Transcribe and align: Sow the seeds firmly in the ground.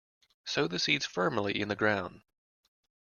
Sow 0.45 0.67
the 0.67 0.79
seeds 0.79 1.05
firmly 1.05 1.61
in 1.61 1.67
the 1.67 1.75
ground. 1.75 2.23